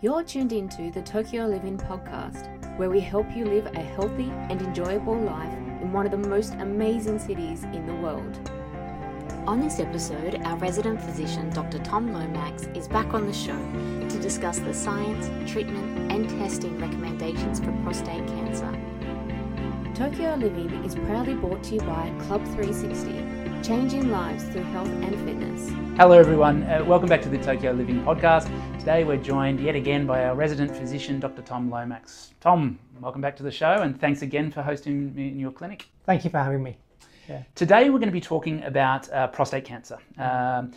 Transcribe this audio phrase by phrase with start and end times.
[0.00, 4.62] You're tuned into the Tokyo Living podcast, where we help you live a healthy and
[4.62, 8.48] enjoyable life in one of the most amazing cities in the world.
[9.48, 11.80] On this episode, our resident physician, Dr.
[11.80, 13.58] Tom Lomax, is back on the show
[14.08, 18.70] to discuss the science, treatment, and testing recommendations for prostate cancer.
[19.96, 25.14] Tokyo Living is proudly brought to you by Club 360, changing lives through health and
[25.24, 25.70] fitness.
[25.96, 26.62] Hello, everyone.
[26.62, 28.48] Uh, welcome back to the Tokyo Living podcast.
[28.78, 31.42] Today, we're joined yet again by our resident physician, Dr.
[31.42, 32.34] Tom Lomax.
[32.40, 35.88] Tom, welcome back to the show, and thanks again for hosting me in your clinic.
[36.06, 36.78] Thank you for having me.
[37.28, 37.42] Yeah.
[37.56, 39.98] Today, we're going to be talking about uh, prostate cancer.
[40.18, 40.70] Um,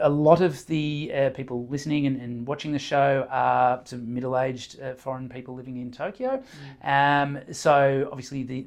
[0.00, 4.80] a lot of the uh, people listening and, and, watching the show are of middle-aged
[4.80, 6.42] uh, foreign people living in Tokyo.
[6.82, 7.36] Mm.
[7.36, 8.64] Um, so obviously, the,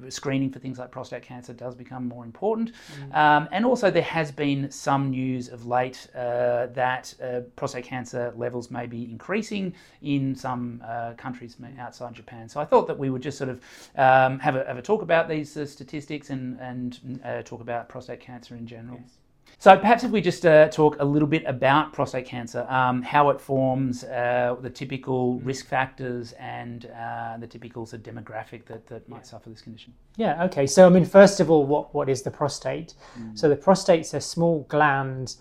[0.00, 2.72] the screening for things like prostate cancer does become more important.
[3.10, 3.16] Mm.
[3.16, 8.32] Um, and also, there has been some news of late uh, that uh, prostate cancer
[8.36, 12.48] levels may be increasing in some uh, countries outside Japan.
[12.48, 13.60] So I thought that we would just sort of
[13.96, 18.20] um, have, a, have a talk about these uh, statistics and, and talk about prostate
[18.20, 18.98] cancer in general.
[19.02, 19.18] Yes.
[19.60, 23.30] So perhaps if we just uh, talk a little bit about prostate cancer, um, how
[23.30, 28.86] it forms, uh, the typical risk factors, and uh, the typical sort of demographic that,
[28.86, 29.92] that might suffer this condition.
[30.16, 30.44] Yeah.
[30.44, 30.64] Okay.
[30.64, 32.94] So I mean, first of all, what what is the prostate?
[33.18, 33.36] Mm.
[33.36, 35.36] So the prostate's a small gland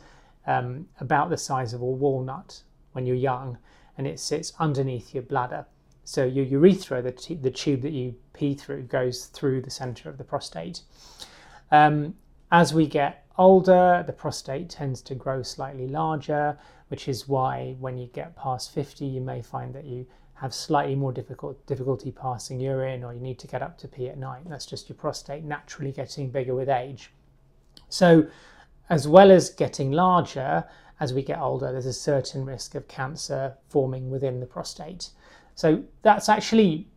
[0.48, 3.60] um, about the size of a walnut when you're young,
[4.00, 5.68] and it sits underneath your bladder.
[6.06, 10.10] So your urethra, the, t- the tube that you pee through, goes through the center
[10.10, 10.82] of the prostate.
[11.70, 12.16] Um,
[12.50, 16.58] as we get older, the prostate tends to grow slightly larger,
[16.90, 20.96] which is why when you get past 50, you may find that you have slightly
[20.96, 24.44] more difficult difficulty passing urine or you need to get up to pee at night.
[24.48, 27.12] That's just your prostate naturally getting bigger with age.
[27.90, 28.28] So,
[28.90, 30.64] as well as getting larger
[31.00, 35.10] as we get older, there's a certain risk of cancer forming within the prostate.
[35.56, 36.88] So, that's actually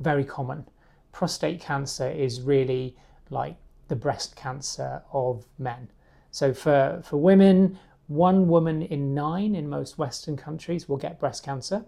[0.00, 0.66] very common.
[1.12, 2.96] Prostate cancer is really
[3.30, 3.56] like
[3.92, 5.86] the breast cancer of men.
[6.30, 11.44] So for, for women, one woman in nine in most Western countries will get breast
[11.44, 11.84] cancer.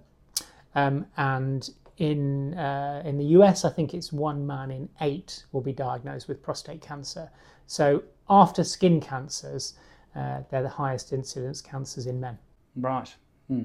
[0.75, 5.63] Um, and in, uh, in the US, I think it's one man in eight will
[5.63, 7.31] be diagnosed with prostate cancer.
[7.67, 9.73] So after skin cancers,
[10.15, 12.37] uh, they're the highest incidence cancers in men.
[12.77, 13.15] Right.
[13.49, 13.65] Hmm.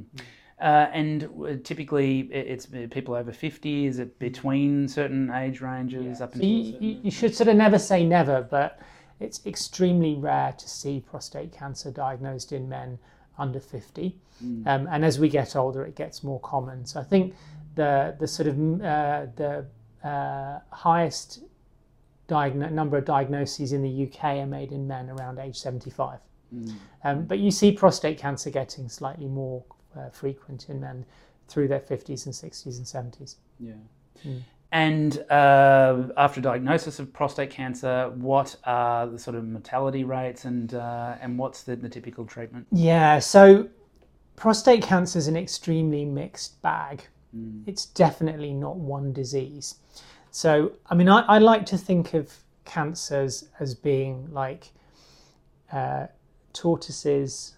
[0.59, 3.85] Uh, and typically, it's people over 50.
[3.85, 6.19] Is it between certain age ranges?
[6.19, 6.25] Yeah.
[6.25, 8.81] Up so you, you, you, should sort of never say never, but
[9.21, 12.99] it's extremely rare to see prostate cancer diagnosed in men
[13.37, 14.17] under 50.
[14.43, 14.67] Mm.
[14.67, 16.85] Um, and as we get older, it gets more common.
[16.85, 17.35] So I think
[17.75, 19.65] the the sort of uh, the
[20.03, 21.43] uh, highest
[22.27, 26.19] diagno- number of diagnoses in the UK are made in men around age 75.
[26.53, 26.73] Mm.
[27.03, 29.63] Um, but you see prostate cancer getting slightly more
[29.99, 31.05] uh, frequent in men
[31.47, 33.35] through their 50s and 60s and 70s.
[33.59, 33.73] Yeah.
[34.25, 34.41] Mm.
[34.71, 40.75] And uh, after diagnosis of prostate cancer, what are the sort of mortality rates and
[40.75, 42.67] uh, and what's the, the typical treatment?
[42.71, 43.67] Yeah, so
[44.35, 47.07] prostate cancer is an extremely mixed bag.
[47.35, 47.63] Mm.
[47.65, 49.75] It's definitely not one disease.
[50.29, 52.31] So, I mean, I, I like to think of
[52.65, 54.71] cancers as being like
[55.71, 56.05] uh,
[56.53, 57.55] tortoises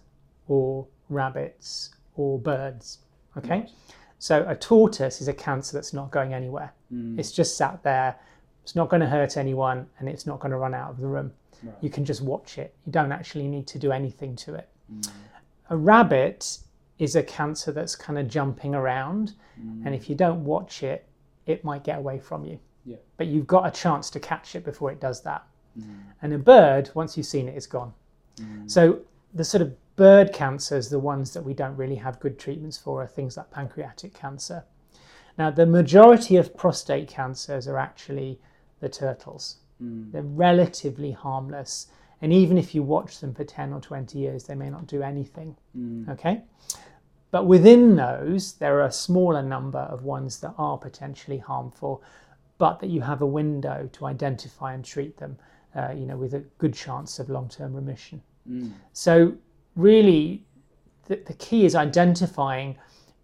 [0.48, 2.98] or rabbits or birds.
[3.36, 3.70] Okay, right.
[4.18, 6.72] so a tortoise is a cancer that's not going anywhere.
[6.92, 7.18] Mm.
[7.18, 8.16] It's just sat there.
[8.62, 11.06] It's not going to hurt anyone, and it's not going to run out of the
[11.06, 11.32] room.
[11.62, 11.74] Right.
[11.80, 12.74] You can just watch it.
[12.86, 14.68] You don't actually need to do anything to it.
[14.92, 15.10] Mm.
[15.70, 16.58] A rabbit
[16.98, 19.84] is a cancer that's kind of jumping around, mm.
[19.84, 21.06] and if you don't watch it,
[21.46, 22.58] it might get away from you.
[22.84, 22.96] Yeah.
[23.16, 25.44] But you've got a chance to catch it before it does that.
[25.78, 26.00] Mm.
[26.20, 27.92] And a bird, once you've seen it, it's gone.
[28.36, 28.70] Mm.
[28.70, 29.00] So
[29.34, 33.00] the sort of bird cancers, the ones that we don't really have good treatments for,
[33.00, 34.64] are things like pancreatic cancer.
[35.38, 38.40] Now, the majority of prostate cancers are actually
[38.80, 39.58] the turtles.
[39.80, 40.10] Mm.
[40.10, 41.86] They're relatively harmless.
[42.20, 45.02] And even if you watch them for 10 or 20 years, they may not do
[45.04, 45.54] anything.
[45.78, 46.08] Mm.
[46.08, 46.42] Okay?
[47.30, 52.02] But within those, there are a smaller number of ones that are potentially harmful,
[52.58, 55.38] but that you have a window to identify and treat them,
[55.76, 58.20] uh, you know, with a good chance of long-term remission.
[58.50, 58.72] Mm.
[58.92, 59.36] So
[59.76, 60.44] really
[61.06, 62.76] the, the key is identifying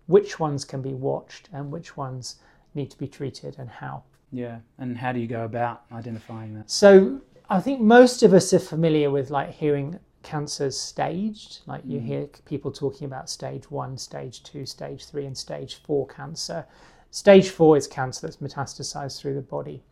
[0.07, 2.37] which ones can be watched and which ones
[2.75, 4.03] need to be treated and how.
[4.33, 6.71] Yeah, and how do you go about identifying that?
[6.71, 11.61] So I think most of us are familiar with like hearing cancers staged.
[11.67, 12.07] Like you mm.
[12.07, 16.67] hear people talking about stage one, stage two, stage three, and stage four cancer.
[17.11, 19.83] Stage four is cancer that's metastasized through the body.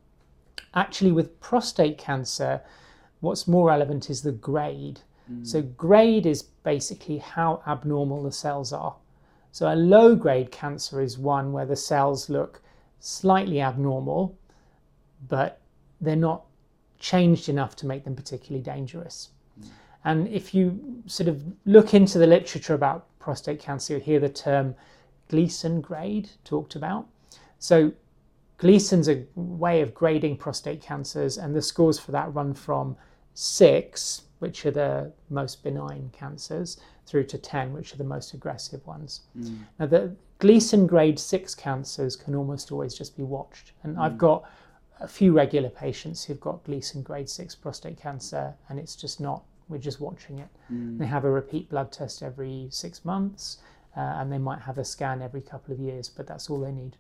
[0.75, 2.61] Actually, with prostate cancer,
[3.21, 5.01] what's more relevant is the grade.
[5.31, 5.47] Mm.
[5.47, 8.97] So, grade is basically how abnormal the cells are.
[9.57, 12.61] So a low grade cancer is one where the cells look
[13.01, 14.37] slightly abnormal,
[15.29, 15.63] but
[15.99, 16.45] they're not
[16.99, 19.31] changed enough to make them particularly dangerous.
[20.05, 24.29] And if you sort of look into the literature about prostate cancer, you hear the
[24.29, 24.75] term
[25.29, 27.07] Gleason grade talked about.
[27.59, 27.93] So
[28.59, 32.95] Gleason's a way of grading prostate cancers, and the scores for that run from
[33.33, 38.85] six, which are the most benign cancers, through to 10, which are the most aggressive
[38.87, 39.21] ones.
[39.39, 39.59] Mm.
[39.79, 43.73] Now, the Gleason grade six cancers can almost always just be watched.
[43.83, 44.01] And mm.
[44.01, 44.45] I've got
[45.01, 49.45] a few regular patients who've got Gleason grade six prostate cancer, and it's just not,
[49.69, 50.49] we're just watching it.
[50.73, 50.99] Mm.
[50.99, 53.59] They have a repeat blood test every six months,
[53.97, 56.73] uh, and they might have a scan every couple of years, but that's all they
[56.73, 56.97] need.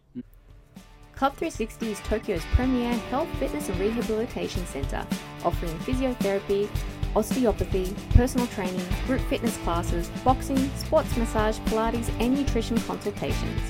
[1.15, 5.07] Club 360 is Tokyo's premier health, fitness, and rehabilitation centre,
[5.45, 6.69] offering physiotherapy,
[7.17, 13.61] osteopathy, personal training, group fitness classes, boxing, sports massage, Pilates, and nutrition consultations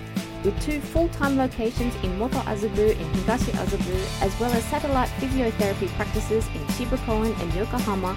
[0.44, 5.88] with two full-time locations in Moto Azabu and Higashi Azabu, as well as satellite physiotherapy
[5.96, 8.16] practices in Shibakoen and Yokohama.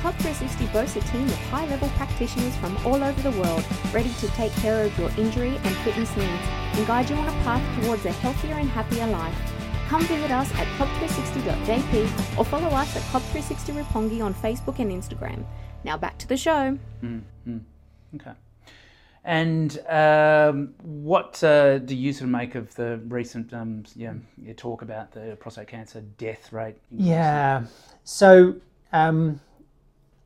[0.00, 4.28] Club 360 boasts a team of high-level practitioners from all over the world, ready to
[4.28, 6.42] take care of your injury and fitness needs
[6.74, 9.57] and guide you on a path towards a healthier and happier life.
[9.88, 15.46] Come visit us at club360.jp or follow us at Club360 Roppongi on Facebook and Instagram.
[15.82, 16.78] Now back to the show.
[17.02, 17.58] Mm-hmm.
[18.16, 18.32] Okay.
[19.24, 24.12] And um, what uh, do you sort of make of the recent um, yeah,
[24.58, 26.76] talk about the prostate cancer death rate?
[26.90, 27.64] Yeah.
[28.04, 28.56] So
[28.92, 29.40] um,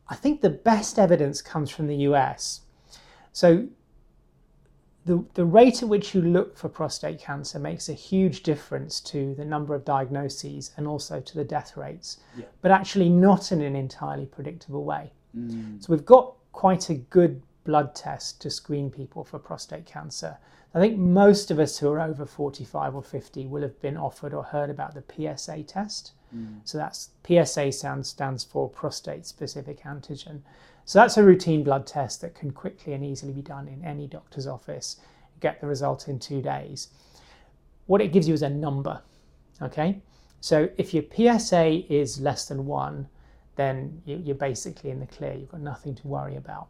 [0.09, 2.63] I think the best evidence comes from the US.
[3.33, 3.69] So
[5.05, 9.35] the, the rate at which you look for prostate cancer makes a huge difference to
[9.35, 12.45] the number of diagnoses and also to the death rates, yeah.
[12.61, 15.13] but actually not in an entirely predictable way.
[15.37, 15.83] Mm.
[15.83, 20.39] So we've got quite a good blood test to screen people for prostate cancer.
[20.75, 24.33] I think most of us who are over 45 or 50 will have been offered
[24.33, 26.13] or heard about the PSA test.
[26.37, 26.61] Mm.
[26.65, 30.41] So that's PSA sound, stands for prostate specific antigen.
[30.85, 34.07] So that's a routine blood test that can quickly and easily be done in any
[34.07, 34.97] doctor's office,
[35.41, 36.89] get the result in two days.
[37.87, 39.01] What it gives you is a number.
[39.61, 40.01] Okay?
[40.41, 43.09] So if your PSA is less than one,
[43.55, 45.35] then you're basically in the clear.
[45.35, 46.69] You've got nothing to worry about.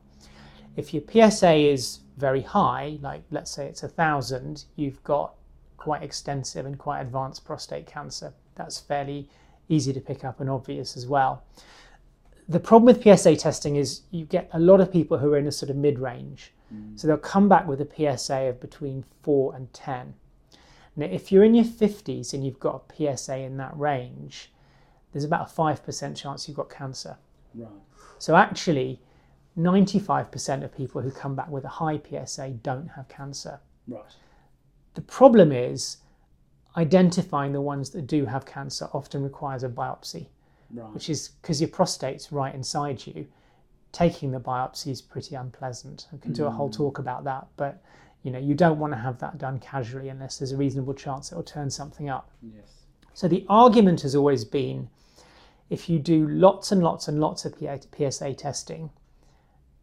[0.76, 5.34] If your PSA is very high, like let's say it's a thousand, you've got
[5.76, 8.32] quite extensive and quite advanced prostate cancer.
[8.54, 9.28] That's fairly
[9.72, 11.44] easy to pick up and obvious as well.
[12.48, 15.46] The problem with PSA testing is you get a lot of people who are in
[15.46, 16.52] a sort of mid range.
[16.74, 16.98] Mm.
[16.98, 20.14] So they'll come back with a PSA of between 4 and 10.
[20.96, 24.52] Now, if you're in your 50s and you've got a PSA in that range,
[25.12, 27.16] there's about a 5% chance you've got cancer.
[27.54, 27.68] Right.
[28.18, 29.00] So actually,
[29.58, 33.60] 95% of people who come back with a high PSA don't have cancer.
[33.86, 34.04] Right.
[34.94, 35.98] The problem is
[36.76, 40.26] identifying the ones that do have cancer often requires a biopsy,
[40.72, 40.92] right.
[40.92, 43.26] which is because your prostate's right inside you.
[43.92, 46.08] Taking the biopsy is pretty unpleasant.
[46.14, 46.76] I can do a whole mm.
[46.76, 47.82] talk about that, but
[48.22, 51.30] you know you don't want to have that done casually unless there's a reasonable chance
[51.30, 52.30] it will turn something up.
[52.42, 52.84] Yes.
[53.12, 54.88] So the argument has always been,
[55.68, 58.90] if you do lots and lots and lots of PSA testing,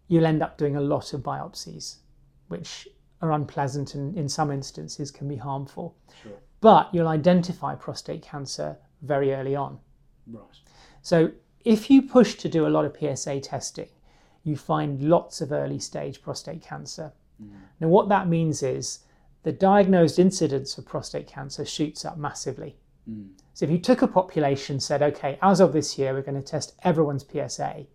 [0.07, 1.97] you'll end up doing a lot of biopsies,
[2.47, 2.87] which
[3.21, 5.95] are unpleasant and in some instances can be harmful.
[6.23, 6.31] Sure.
[6.61, 9.79] But you'll identify prostate cancer very early on.
[10.27, 10.43] Right.
[11.01, 11.31] So
[11.63, 13.89] if you push to do a lot of PSA testing,
[14.43, 17.11] you find lots of early stage prostate cancer.
[17.41, 17.51] Mm.
[17.79, 18.99] Now, what that means is
[19.43, 22.75] the diagnosed incidence of prostate cancer shoots up massively.
[23.09, 23.29] Mm.
[23.53, 26.47] So, if you took a population, said, okay, as of this year, we're going to
[26.47, 27.85] test everyone's PSA,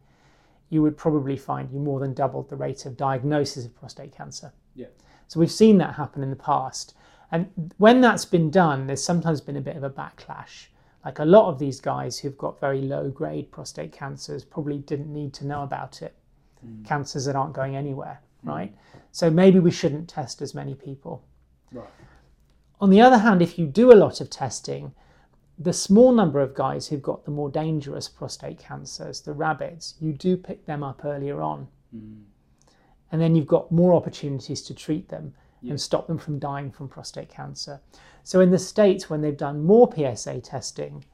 [0.70, 4.52] you would probably find you more than doubled the rate of diagnosis of prostate cancer.
[4.74, 4.86] Yeah.
[5.28, 6.94] So we've seen that happen in the past.
[7.34, 10.66] And when that's been done, there's sometimes been a bit of a backlash.
[11.04, 15.12] Like a lot of these guys who've got very low grade prostate cancers probably didn't
[15.12, 16.14] need to know about it.
[16.64, 16.86] Mm.
[16.86, 18.50] Cancers that aren't going anywhere, mm.
[18.50, 18.76] right?
[19.10, 21.24] So maybe we shouldn't test as many people.
[21.72, 21.88] Right.
[22.80, 24.92] On the other hand, if you do a lot of testing,
[25.58, 30.12] the small number of guys who've got the more dangerous prostate cancers, the rabbits, you
[30.12, 31.66] do pick them up earlier on.
[31.92, 32.22] Mm.
[33.10, 35.34] And then you've got more opportunities to treat them
[35.64, 35.70] yeah.
[35.70, 37.80] and stop them from dying from prostate cancer.
[38.22, 41.04] So, in the States, when they've done more PSA testing,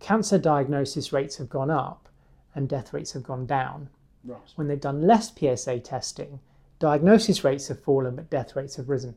[0.00, 2.08] cancer diagnosis rates have gone up
[2.54, 3.88] and death rates have gone down.
[4.24, 4.40] Right.
[4.56, 6.40] When they've done less PSA testing,
[6.78, 9.14] diagnosis rates have fallen but death rates have risen.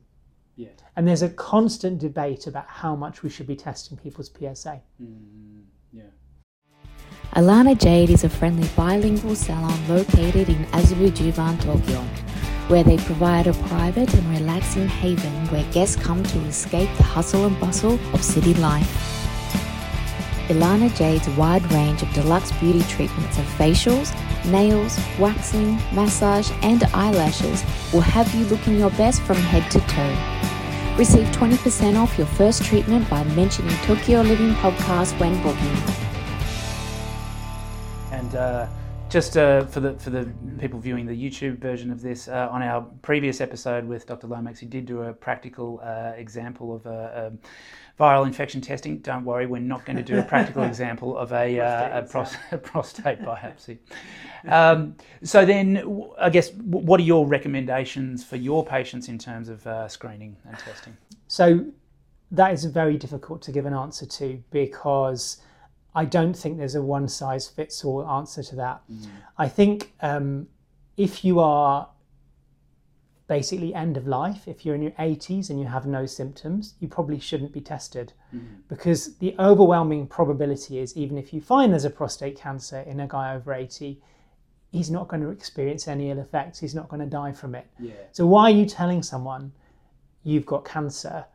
[0.56, 0.70] Yeah.
[0.96, 4.82] And there's a constant debate about how much we should be testing people's PSA.
[5.02, 6.04] Mm, yeah.
[7.36, 12.35] Alana Jade is a friendly bilingual salon located in Azabu Juban, Tokyo.
[12.68, 17.46] Where they provide a private and relaxing haven where guests come to escape the hustle
[17.46, 19.16] and bustle of city life.
[20.48, 24.14] Ilana Jade's wide range of deluxe beauty treatments of facials,
[24.46, 30.98] nails, waxing, massage, and eyelashes will have you looking your best from head to toe.
[30.98, 35.78] Receive 20% off your first treatment by mentioning Tokyo Living Podcast when booking.
[38.12, 38.68] And uh,
[39.16, 40.30] just uh, for the for the
[40.60, 44.28] people viewing the YouTube version of this, uh, on our previous episode with Dr.
[44.28, 48.98] Lomax, he did do a practical uh, example of a, a, viral infection testing.
[48.98, 52.36] Don't worry, we're not going to do a practical example of a, uh, a, pros-
[52.52, 53.78] a prostate biopsy.
[54.50, 59.66] Um, so then, I guess, what are your recommendations for your patients in terms of
[59.66, 60.98] uh, screening and testing?
[61.30, 61.66] So
[62.32, 65.38] that is very difficult to give an answer to because
[65.96, 68.82] I don't think there's a one size fits all answer to that.
[68.92, 69.08] Mm.
[69.38, 70.48] I think um,
[70.98, 71.90] if you are
[73.28, 76.88] basically end of life, if you're in your 80s and you have no symptoms, you
[76.88, 78.42] probably shouldn't be tested mm.
[78.68, 83.08] because the overwhelming probability is even if you find there's a prostate cancer in a
[83.08, 84.00] guy over 80,
[84.72, 87.68] he's not going to experience any ill effects, he's not going to die from it.
[87.80, 87.94] Yeah.
[88.12, 89.54] So, why are you telling someone
[90.24, 91.26] you've got cancer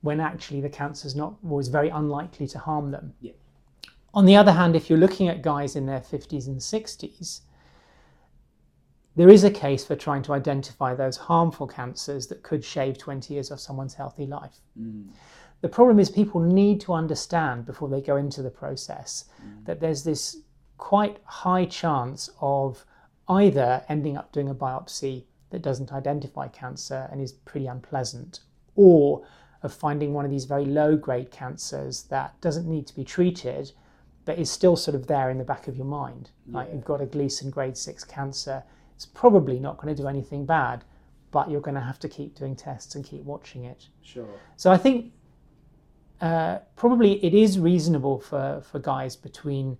[0.00, 3.14] when actually the cancer is not was very unlikely to harm them?
[3.20, 3.32] Yeah.
[4.14, 7.40] On the other hand, if you're looking at guys in their 50s and 60s,
[9.16, 13.34] there is a case for trying to identify those harmful cancers that could shave 20
[13.34, 14.60] years of someone's healthy life.
[14.78, 15.08] Mm.
[15.60, 19.64] The problem is, people need to understand before they go into the process mm.
[19.64, 20.38] that there's this
[20.78, 22.84] quite high chance of
[23.28, 28.40] either ending up doing a biopsy that doesn't identify cancer and is pretty unpleasant,
[28.74, 29.24] or
[29.62, 33.70] of finding one of these very low grade cancers that doesn't need to be treated
[34.24, 36.30] but it's still sort of there in the back of your mind.
[36.46, 36.58] Yeah.
[36.58, 38.62] Like you've got a Gleason grade six cancer,
[38.94, 40.84] it's probably not going to do anything bad,
[41.30, 43.88] but you're going to have to keep doing tests and keep watching it.
[44.02, 44.28] Sure.
[44.56, 45.12] So I think
[46.20, 49.76] uh, probably it is reasonable for, for guys between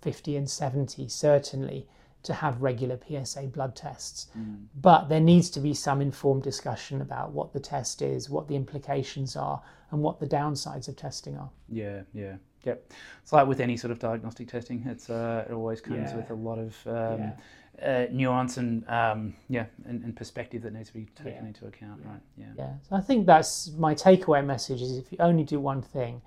[0.00, 1.86] 50 and 70, certainly,
[2.24, 4.28] to have regular PSA blood tests.
[4.36, 4.64] Mm.
[4.80, 8.56] But there needs to be some informed discussion about what the test is, what the
[8.56, 11.50] implications are, and what the downsides of testing are.
[11.68, 12.36] Yeah, yeah.
[12.64, 12.92] Yep.
[13.22, 16.16] It's like with any sort of diagnostic testing, it's uh, it always comes yeah.
[16.16, 17.32] with a lot of um,
[17.78, 18.06] yeah.
[18.06, 21.46] uh, nuance and um, yeah, and, and, perspective that needs to be taken yeah.
[21.46, 22.20] into account, right?
[22.38, 22.46] Yeah.
[22.56, 22.72] Yeah.
[22.88, 26.22] So I think that's my takeaway message: is if you only do one thing,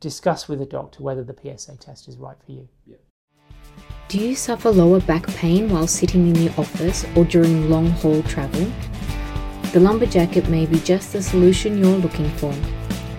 [0.00, 2.68] discuss with a doctor whether the PSA test is right for you.
[2.84, 2.96] Yeah.
[4.08, 8.22] Do you suffer lower back pain while sitting in the office or during long haul
[8.22, 8.64] travel?
[9.72, 12.54] The Lumberjacket may be just the solution you're looking for.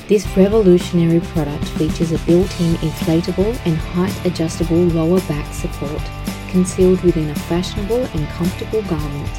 [0.08, 6.02] This revolutionary product features a built-in inflatable and height-adjustable lower back support
[6.50, 9.30] concealed within a fashionable and comfortable garment.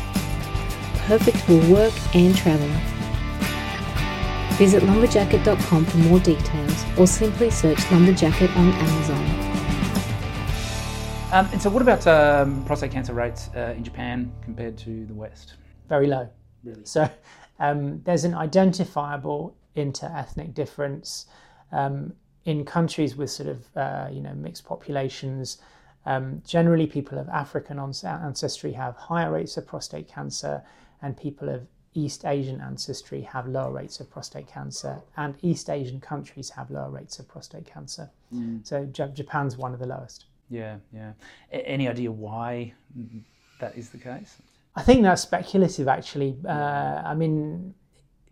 [1.07, 2.69] Perfect for work and travel.
[4.59, 9.48] Visit lumberjacket.com for more details or simply search Lumberjacket on Amazon.
[11.30, 15.12] Um, and so, what about um, prostate cancer rates uh, in Japan compared to the
[15.12, 15.56] West?
[15.87, 16.26] Very low.
[16.64, 16.80] Really?
[16.85, 17.06] So,
[17.58, 21.26] um, there's an identifiable inter-ethnic difference
[21.70, 22.14] um,
[22.47, 25.58] in countries with sort of uh, you know mixed populations.
[26.06, 30.62] Um, generally, people of African ancestry have higher rates of prostate cancer,
[31.02, 36.00] and people of East Asian ancestry have lower rates of prostate cancer, and East Asian
[36.00, 38.08] countries have lower rates of prostate cancer.
[38.35, 38.66] Mm.
[38.66, 40.25] So Japan's one of the lowest.
[40.50, 41.12] Yeah, yeah.
[41.52, 42.73] A- any idea why
[43.61, 44.37] that is the case?
[44.75, 46.37] I think that's speculative, actually.
[46.47, 47.75] Uh, I mean,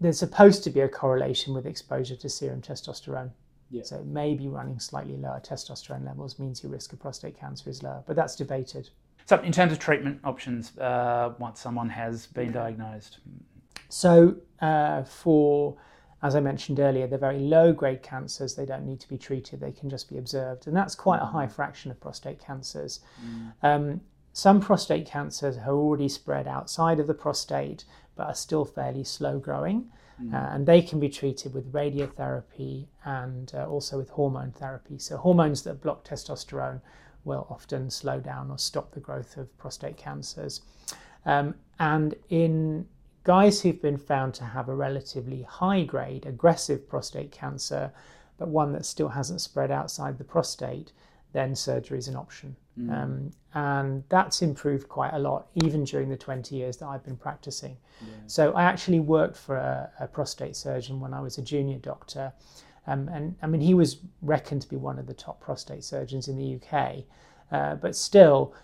[0.01, 3.31] there's supposed to be a correlation with exposure to serum testosterone.
[3.71, 3.83] Yeah.
[3.83, 8.05] So maybe running slightly lower testosterone levels means your risk of prostate cancer is lower,
[8.07, 8.91] but that's debated.
[9.25, 13.19] So, in terms of treatment options, uh, once someone has been diagnosed,
[13.89, 15.77] so uh, for
[16.23, 18.55] as I mentioned earlier, they're very low grade cancers.
[18.55, 21.27] They don't need to be treated; they can just be observed, and that's quite a
[21.27, 23.01] high fraction of prostate cancers.
[23.25, 23.53] Mm.
[23.63, 24.01] Um,
[24.33, 27.85] some prostate cancers are already spread outside of the prostate,
[28.17, 29.91] but are still fairly slow growing.
[30.23, 30.33] Mm.
[30.33, 34.99] Uh, and they can be treated with radiotherapy and uh, also with hormone therapy.
[34.99, 36.81] So, hormones that block testosterone
[37.25, 40.63] will often slow down or stop the growth of prostate cancers.
[41.27, 42.87] Um, and in
[43.27, 47.93] guys who've been found to have a relatively high grade aggressive prostate cancer,
[48.39, 50.93] but one that still hasn't spread outside the prostate,
[51.33, 52.55] then surgery is an option.
[52.79, 52.93] Mm.
[52.93, 57.17] Um, and that's improved quite a lot, even during the 20 years that I've been
[57.17, 57.77] practicing.
[58.01, 58.13] Yeah.
[58.29, 62.33] So I actually worked for a, a, prostate surgeon when I was a junior doctor.
[62.87, 66.29] Um, and I mean, he was reckoned to be one of the top prostate surgeons
[66.29, 67.05] in the UK.
[67.51, 68.55] Uh, but still,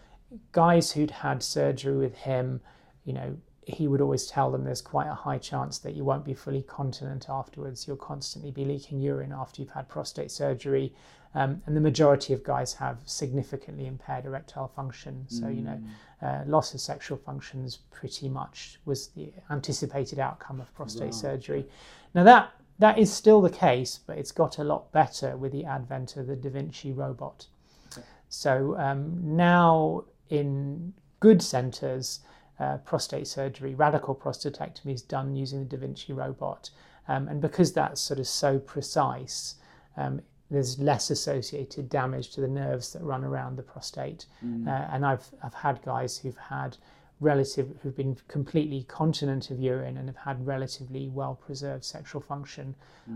[0.52, 2.60] guys who'd had surgery with him,
[3.04, 6.24] you know, he would always tell them there's quite a high chance that you won't
[6.24, 7.86] be fully continent afterwards.
[7.86, 10.92] You'll constantly be leaking urine after you've had prostate surgery.
[11.34, 15.24] Um, and the majority of guys have significantly impaired erectile function.
[15.28, 15.80] So, you know,
[16.20, 21.14] uh, loss of sexual functions pretty much was the anticipated outcome of prostate Right.
[21.14, 21.68] surgery.
[22.14, 25.64] Now, that that is still the case, but it's got a lot better with the
[25.64, 27.46] advent of the Da Vinci robot.
[27.92, 28.04] Okay.
[28.28, 32.20] So um, now in good centres,
[32.62, 36.70] uh, prostate surgery, radical prostatectomy is done using the Da Vinci robot.
[37.08, 39.56] Um, and because that's sort of so precise,
[39.96, 44.26] um, there's less associated damage to the nerves that run around the prostate.
[44.68, 46.76] Uh, and I've, I've had guys who've had
[47.20, 52.74] relative who've been completely continent of urine and have had relatively well preserved sexual function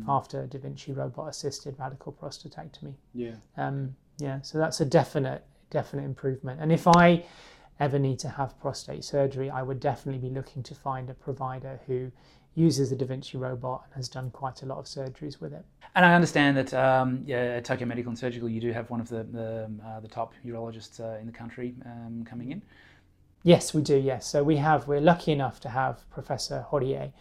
[0.08, 2.94] after Da Vinci robot assisted radical prostatectomy.
[3.14, 3.34] Yeah.
[3.56, 6.60] Um, yeah, so that's a definite definite improvement.
[6.60, 7.24] And if I
[7.78, 11.80] ever need to have prostate surgery, I would definitely be looking to find a provider
[11.86, 12.10] who
[12.54, 15.64] uses the Da Vinci robot and has done quite a lot of surgeries with it.
[15.94, 19.00] And I understand that um, yeah, at Tokyo Medical and Surgical, you do have one
[19.00, 22.62] of the the, um, uh, the top urologists uh, in the country um, coming in.
[23.42, 23.96] Yes, we do.
[23.96, 24.88] Yes, so we have.
[24.88, 27.12] We're lucky enough to have Professor Horie,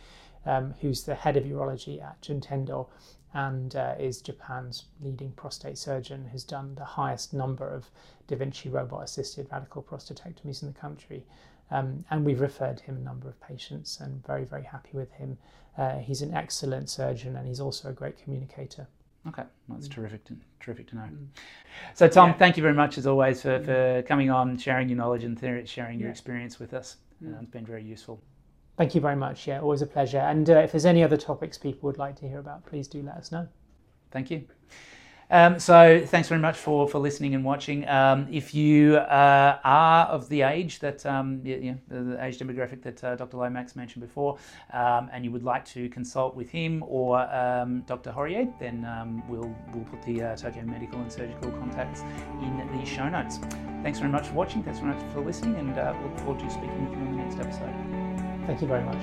[0.45, 2.87] um, who's the head of urology at Juntendo,
[3.35, 6.25] and uh, is Japan's leading prostate surgeon.
[6.31, 7.85] Has done the highest number of
[8.27, 11.23] Da Vinci robot-assisted radical prostatectomies in the country,
[11.69, 15.37] um, and we've referred him a number of patients, and very very happy with him.
[15.77, 18.87] Uh, he's an excellent surgeon, and he's also a great communicator.
[19.27, 20.23] Okay, that's terrific.
[20.25, 21.09] To, terrific to know.
[21.95, 22.37] So, Tom, Yeah.
[22.37, 25.67] thank you very much as always for, for coming on, sharing your knowledge and th-
[25.67, 26.97] sharing your experience with us.
[27.25, 28.21] Uh, it's been very useful.
[28.77, 29.47] Thank you very much.
[29.47, 30.19] Yeah, always a pleasure.
[30.19, 33.01] And uh, if there's any other topics people would like to hear about, please do
[33.01, 33.47] let us know.
[34.11, 34.45] Thank you.
[35.31, 37.87] Um, so, thanks very much for, for listening and watching.
[37.87, 41.77] Um, if you uh, are of the age that, um, the,
[42.19, 43.37] age demographic that uh, Dr.
[43.37, 44.37] Lomax mentioned before,
[44.71, 48.11] um, and you would like to consult with him or um, Dr.
[48.11, 52.01] Horie, then um, we'll, we'll put the uh, Tokyo Medical and Surgical contacts
[52.41, 53.39] in the show notes.
[53.81, 54.61] Thanks very much for watching.
[54.61, 57.23] Thanks very much for listening, and uh, look forward to speaking with you on the
[57.23, 58.04] next episode.
[58.45, 59.01] Thank you very much.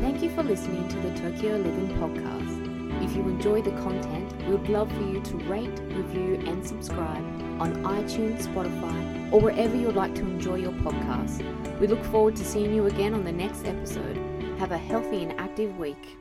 [0.00, 3.04] Thank you for listening to the Tokyo Living podcast.
[3.04, 7.24] If you enjoy the content, we would love for you to rate, review, and subscribe
[7.60, 11.42] on iTunes, Spotify, or wherever you would like to enjoy your podcast.
[11.78, 14.16] We look forward to seeing you again on the next episode.
[14.58, 16.16] Have a healthy and active week.